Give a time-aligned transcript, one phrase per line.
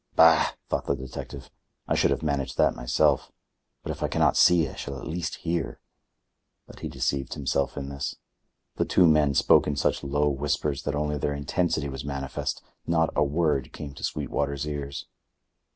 [0.15, 1.51] "Bah!" thought the detective,
[1.87, 3.31] "I should have managed that myself.
[3.83, 5.79] But if I can not see I shall at least hear."
[6.65, 8.15] But he deceived himself in this.
[8.77, 12.63] The two men spoke in such low whispers that only their intensity was manifest.
[12.87, 15.05] Not a word came to Sweetwater's ears.